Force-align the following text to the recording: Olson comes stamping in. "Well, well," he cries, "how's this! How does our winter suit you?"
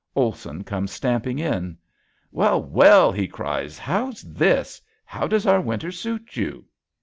Olson 0.15 0.63
comes 0.63 0.91
stamping 0.91 1.37
in. 1.37 1.77
"Well, 2.31 2.59
well," 2.63 3.11
he 3.11 3.27
cries, 3.27 3.77
"how's 3.77 4.23
this! 4.23 4.81
How 5.05 5.27
does 5.27 5.45
our 5.45 5.61
winter 5.61 5.91
suit 5.91 6.35
you?" 6.35 6.65